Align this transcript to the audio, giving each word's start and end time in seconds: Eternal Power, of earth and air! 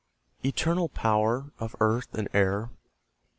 Eternal 0.43 0.89
Power, 0.89 1.51
of 1.59 1.75
earth 1.79 2.11
and 2.15 2.27
air! 2.33 2.71